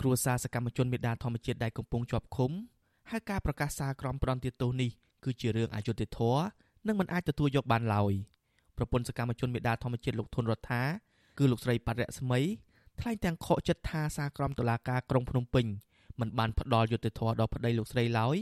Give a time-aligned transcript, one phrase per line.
[0.00, 2.50] គ្រួសារសកម្មជនមេដាធម្មជាតិដែលកំពុងជាប់ឃុំ
[3.10, 4.90] ហើយការប្រកាសសារក្រមប្រន់ទាទោសនេះ
[5.24, 6.42] គឺជារឿងអយុត្តិធម៌
[6.86, 8.12] និងមិនអាចទទួលយកបានឡើយ
[8.76, 10.82] ប្រពន្ធសកម្មជនមេដាធម្មជាតិលោកធុនរដ្ឋា
[11.38, 12.40] គឺលោកស្រីប៉ាត់រស្មី
[13.00, 15.66] ថ្លែងទាំងខកចិត្តថាសារក្រមតុលាការក្រុងភ្នំពេញ
[16.20, 18.36] មិនបានផ្ដល់យុត្តិធម៌ដល់ប្តីលោកស្រីឡើយ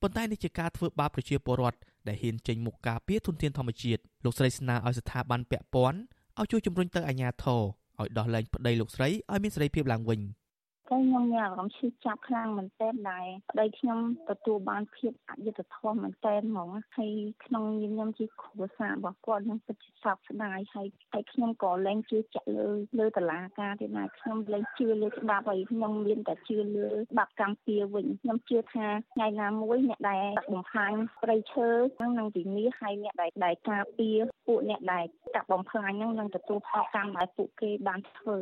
[0.00, 1.78] ប៉ុន្តែនេះជាការធ្វើបាបប្រជាពលរដ្ឋ
[2.08, 5.98] ដែលហ៊ានចេញមុខការពារធនធានធម្មជាតិលោកស្រីស្នើឲ្យស្ថាប័នពាក់ព័ន្ធ
[6.38, 7.62] ឲ្យជួយជំរុញទៅអាជ្ញាធរ
[8.00, 10.20] ឲ្យដោះលែងប្តីលោកស្រីឲ្យមានសេរីភាពឡើងវិញ។
[10.90, 13.98] តែខ្ញុំមានអារម្មណ៍ឈឺចាប់ខ្លាំងមែនទែនដែរប្តីខ្ញុំ
[14.30, 17.12] ទទួលបានភាពអយុត្តិធម៌មែនទែនហ្មងហើយ
[17.44, 30.92] ក្នុងនាមខ្ញុំជាគ្រួសាររបស់គាត់ខ្ញុំពិតជាសោកស្ដាយហើយហើយខ្ញុំក៏លែងជឿជាក់លើលើតឡាការទៀតណាខ្ញុំលែងជឿលើច្បាប់ហើយខ្ញុំមានតែជឿលើច្បាប់កម្ពុជាវិញខ្ញុំជឿថាថ្ងៃណាមួយអ្នកដែលបំផ្លាញ
[31.22, 38.38] ព្រៃឈើហ្នឹងនឹងវិនិច្ឆ័យហើយអ្នកដែលដែលការពារពួកអ្នកដែលកាប់បំផ្លាញហ្នឹងនឹងទទួលផលកម្មដែលពួកគេបានធ្វើ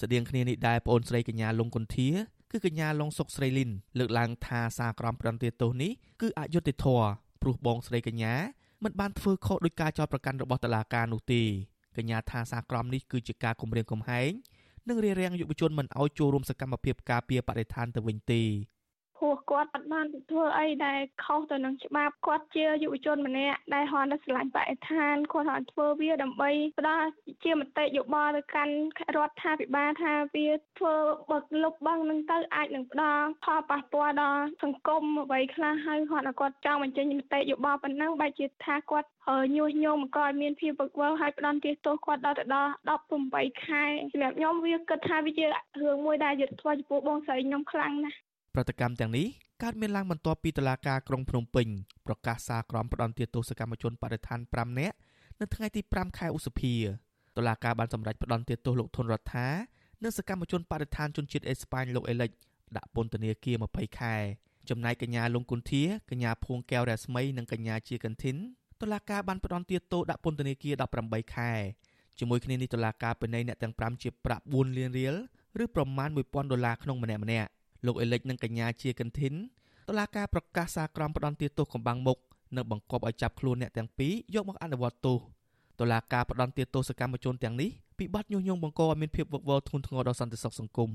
[0.00, 2.08] ស្តៀងគ្នានេះដែរប្អូនស្រីកញ្ញាលងគុន្ធា
[2.50, 7.06] គឺកញ្ញាលងសុកស្រីលីនលើកឡើងថាសារក្រមប្រន្ទាទោសនេះគឺអយុត្តិធម៌
[7.42, 8.34] ព្រោះបងស្រីកញ្ញា
[8.84, 11.42] មិនបានធ្វើខុសដោយការចោទប្រកាន់របស់តុលាការនោះទេ
[11.96, 14.30] កញ្ញាថាសារក្រមនេះគឺជាការគំរាមកំហែង
[14.88, 18.42] និងរារាំងយុវជនមិនឲ្យចូលរួមសកម្មភាពការពារបរិស្ថានទៅវិញទេ
[19.20, 27.08] ព្រោះគាត់អត់បានធ្វើអីដែលខុសទៅនឹងច្បាប់គាត់ជាយុវជនម្នាក់ដែលហនទៅស្រឡាញ់បរិស្ថានគាត់ហនធ្វើវាដើម្បីផ្ដល់
[27.44, 28.74] ជាមតិយោបល់ទៅកាន់
[29.16, 30.94] រដ្ឋាភិបាលថាវាធ្វើ
[31.30, 39.08] បឹកលុបបឹងនឹងទៅអាចនឹងផ្ដល់ផលប៉ះពាល់ដល់សង្គមអ្វីខ្លះហើយគាត់គាត់ចង់បញ្ចេញមតិយោបល់ប៉ុណ្ណឹងបែរជាថាគាត់
[39.56, 42.70] ញុះញង់បង្កឲ្យមានភាពវឹកវរហើយផ្ដន់ទាទោសគាត់ដល់ទៅដល់
[43.16, 48.18] 18ខែសម្រាប់ខ្ញុំវាគិតថាវាជារឿងមួយដែលយុទ្ធធម៌ចំពោះបងស្រីខ្ញុំខ្លាំងណាស់
[48.54, 49.26] ប្រតិកម្មទាំងនេះ
[49.62, 51.68] កើតមានឡើងបន្ទាប់ពីតុលាការក្រុងភ្នំពេញ
[52.06, 54.96] ប្រកាសសារក្រមផ្ដន្ទាទោសកម្មជនបរិស្ថាន5នាក់
[55.40, 56.74] នៅថ្ងៃទី5ខែឧសភា
[57.36, 59.48] តុលាការបានសម្រេចផ្ដន្ទាទោសលោកធុនរដ្ឋា
[60.02, 62.30] និងសកម្មជនបរិស្ថានជនជាតិអេស្ប៉ាញលោកអេលិច
[62.76, 64.14] ដាក់ពន្ធនាគារ20ខែ
[64.70, 68.36] ចំណែកកញ្ញាលងគុន្ធាកញ្ញាភួងកែវរស្មីនិងកញ្ញាជាកន្ធីន
[68.80, 70.74] តុលាការបានផ្ដន្ទាទោសដាក់ពន្ធនាគារ
[71.04, 71.52] 18ខែ
[72.18, 75.14] ជាមួយគ្នានេះតុលាការពិន័យអ្នកទាំង5ជាប្រាក់4លានរៀល
[75.62, 77.50] ឬប្រមាណ1000ដុល្លារក្នុងម្នាក់ម្នាក់
[77.86, 79.34] លោកអេលិចនិងកញ្ញាជាកន្ធីន
[79.88, 82.18] តុលាការប្រកាសសារក្រមផ្ដន្ទាទោសកំបាំងមុខ
[82.56, 85.18] និងបង្គាប់ឲ្យចាប់ខ្លួនអ្នកទាំងពីរយកមកអនុវត្តទោស
[85.80, 90.90] តុលាការផ្ដន្ទាទោសកម្មជនទាំងនេះពីបទញុះញង់បង្កឲ្យមានភាពវឹកវរធ្ងន់ធ្ងរដល់សន្តិសុខសង្គម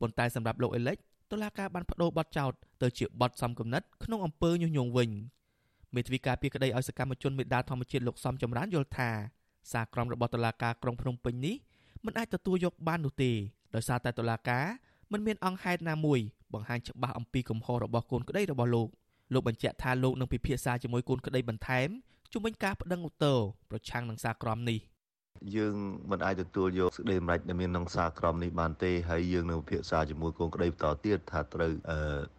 [0.00, 0.96] ប៉ុន្តែសម្រាប់លោកអេលិច
[1.32, 2.52] តុលាការបានបដូរបទចោទ
[2.82, 5.10] ទៅជាបទសំគំនិតក្នុងអំពើញុះញង់វិញ
[5.94, 9.10] មេធាវីការពីក្តីឲ្យសកម្មជនមេដាធម្មជាតិលោកសំចម្រើនយល់ថា
[9.72, 11.56] សារក្រមរបស់តុលាការក្រុងភ្នំពេញនេះ
[12.04, 13.30] មិនអាចទទួលយកបាននោះទេ
[13.74, 14.64] ដោយសារតែតុលាការ
[15.12, 16.20] មិនមានអង្គហេតុណាមួយ
[16.54, 18.88] បង្ហាញច្បាស់អំពីកំហុសរបស់កូនក្តីរបស់លោក
[19.32, 21.88] លោកបញ្ជាក់ថាលោកនឹងពិភាក្សាជាមួយកូនក្តីបន្ថែម
[22.32, 23.38] ជុំវិញការប្តឹងឧទ្ធរ
[23.70, 24.78] ប្រឆាំងនឹងសារក្រមនេះ។
[25.56, 25.74] យើង
[26.10, 31.70] មិនអាចទទួលយកសេចក្តីសម្រេចដែលមានក្នុងសារក្រមនេះបានទេហើយយើងនៅពិភាក្សាជាមួយកូនក្តីបន្តទៀតថាត្រូវ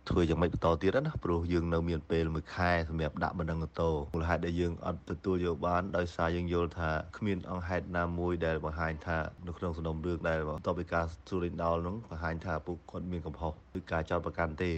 [0.09, 9.17] ធ្វើយ៉ាងម៉េចបន្តទៀតណាព្រោះយើងនៅមានពេលមួយខែសម្រាប់ដាក់បណ្ដឹងតោមូលហេតុដែលយើងអត់ទទួលយកបានដោយសារយើងយល់ថាគ្មានអង្គហេតុណាមួយដែលបង្ហាញថា
[9.47, 14.71] នៅក្នុងសំណុំរឿងដែលបន្ទាប់ពីការសួរលេងដោលនោះបង្ហាញថាពួកគាត់មានកំហុសឬការចោទប្រកាន់ទេ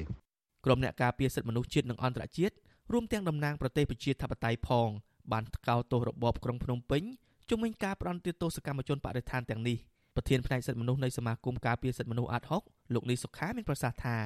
[0.66, 2.56] ក្រុមអ្នកការពារសិទ្ធិមនុស្សជាតិនិងអន្តរជាតិ
[2.92, 4.90] រួមទាំងតំណាងប្រទេសប្រជាធិបតេយ្យផង
[5.32, 7.03] បានថ្កោលទោសរបបក្រុងភ្នំពេញ
[7.52, 9.78] ជំវិញការផ្ដន់ទោសកម្មជនបរិស្ថានទាំងនេះ
[10.16, 12.64] ប្រធានផ្នែកសិទ្ធិមនុស្សនៃសមាគមការពារសិទ្ធិមនុស្សអាត់ហុក
[12.94, 14.18] លោកនីសុខាមានប្រសាសន៍ថា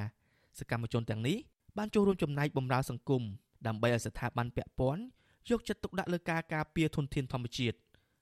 [0.58, 1.36] សកម្មជនទាំងនេះ
[1.78, 3.22] បានចូលរួមចំណែកបម្រើសង្គម
[3.66, 5.02] ដើម្បីឲ្យស្ថាប័នពាក់ព័ន្ធ
[5.50, 7.76] យកចិត្តទុកដាក់លើការការពារធនធានធម្មជាតិ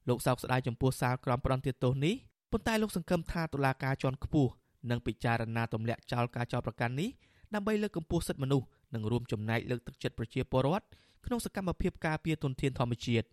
[0.08, 2.14] លោកសោកស្ដាយចំពោះសារក្រមផ្ដន់ទោសនេះ
[2.52, 4.50] ប៉ុន្តែលោកសង្ឃឹមថាតុលាការជាន់ខ្ពស់
[4.90, 7.10] នឹងពិចារណាទម្លាក់ចោលការចោទប្រកាន់នេះ
[7.54, 10.86] ដើម្បីលើកកម្ពស់សិទ្ធិមនុស្សនិងរួមចំណែកលើកទឹកចិត្តប្រជាពលរដ្ឋ
[11.26, 13.26] ក្នុងសកម្មភាពការពារធនធានធម្មជាតិ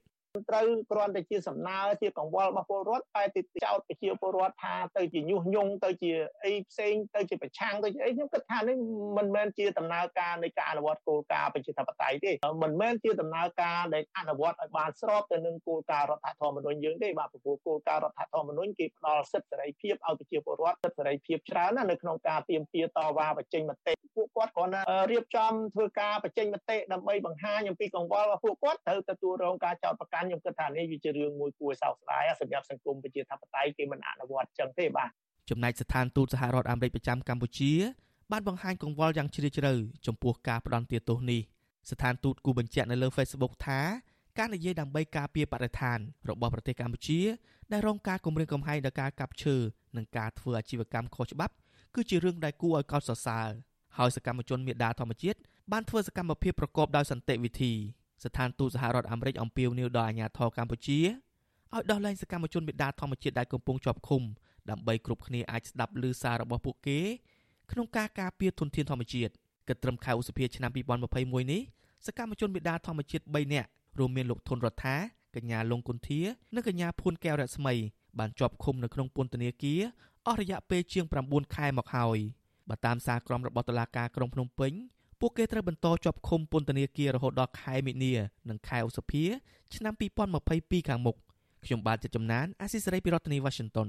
[0.50, 6.12] ត្រូវគ្រាន់តែជាសំណើជាកង្វល់របស់ពលរដ្ឋតែទៅចោតប្រជាពលរដ្ឋថាទៅជាញុះញង់ទៅជា
[6.44, 8.76] អីផ្សេងទៅជាប្រឆាំងទៅជាអីខ្ញុំគិតថានេះ
[9.18, 12.32] មិនមែនជាដំណើរការនៃការអនុវត្តគោលការណ៍ប្រជាធិបតេយ្យទេ
[12.64, 35.10] មិនមែនជាដំណើរការដែលអនុវត្តឲ្យបានស្របទៅនឹងគោលការណ៍រដ្ឋធម្មនុញ្ញយើងទេបាទព្រោះគោលការណ៍រដ្ឋធម្មនុញ្ញគេផ្ដល់សិទ្ធិសេរីភាពឲ្យប្រជាពលរដ្ឋសិទ្ធិសេរីភាពច្រើនណាស់នៅក្នុងការទាមទារតវ៉ាបញ្ចេញមតិពួក គាត់គ្រាន់តែរៀបចំធ្វើការបញ្ចេញមតិដើម្បីបង្ហាញអំពីកង្វល់របស់ពួកគាត់ត្រូវទទួលរងការចោទប្រកាន់ខ្ញុំគិតថានេះវាជារឿងមួយគួរសោកស្ដាយសម្រាប់សង្គមប្រជាធិបតេយ្យគេមិនអនុវត្តចឹងទេបាទ
[35.50, 37.72] ចំណែកស្ថានទូតសហរដ្ឋអាមេរិកប្រចាំកម្ពុជា
[38.32, 39.74] បានបង្ហាញកង្វល់យ៉ាងជ្រាលជ្រៅ
[40.08, 41.42] ចំពោះការផ្ដន់ទាទោសនេះ
[41.90, 43.82] ស្ថានទូតគូបញ្ជាក់នៅលើ Facebook ថា
[44.38, 46.00] ការនិយាយដើម្បីការពារបរិស្ថាន
[46.30, 47.20] របស់ប្រទេសកម្ពុជា
[47.72, 49.56] ដែលរងការគំរាមកំហែងដោយការកាប់ឈើ
[49.98, 51.54] និងការធ្វើអាជីវកម្មខុសច្បាប់
[51.96, 53.50] គឺជារឿងដែលគួរឲ្យកោតសរសើរ
[53.98, 55.38] ហើយសកម្មជនមេដាធម្មជាតិ
[55.72, 57.74] បានធ្វើសកម្មភាពប្រកបដោយសន្តិវិធី
[58.24, 61.00] ស្ថានទូតសហរដ្ឋអាមេរិកអំពាវនាវដល់អាជ្ញាធរកម្ពុជា
[61.74, 64.22] ឲ្យដោះលែងសកម្មជនមេដាធម្មជាតិដែលកំពុងជាប់ឃុំ
[64.70, 67.00] ដើម្បីគ្រប់គ្នាអាចស្ដាប់ឮសាររបស់ពួកគេ
[67.72, 69.32] ក្នុងការការពារធនធានធម្មជាតិ
[69.68, 70.72] គិតត្រឹមខែឧសភាឆ្នាំ
[71.12, 71.62] 2021នេះ
[72.08, 74.96] សកម្មជនមេដាធម្មជាតិ3នាក់រួមមានលោកធុនរដ្ឋា
[75.36, 76.22] កញ្ញាលងគុន្ធា
[76.56, 77.74] និងកញ្ញាភួនកែវរស្មី
[78.20, 79.82] បានជាប់ឃុំនៅក្នុងពន្ធនាគារ
[80.28, 82.20] អស់រយៈពេលជាង9ខែមកហើយ
[82.72, 84.74] បើតាមសារក្រមរបស់តុលាការក្រុងភ្នំពេញ
[85.20, 88.14] ពួកគេត្រូវបន្តជាប់ឃុំពន្ធនាគាររហូតដល់ខែមិនិនា
[88.50, 89.24] និងខែឧសភា
[89.76, 89.94] ឆ្នាំ
[90.42, 91.16] 2022ខាងមុខ
[91.66, 93.88] ខ្ញុំបាទចិត្តចំណានអាស៊ីសេរីពីរដ្ឋធានី Washington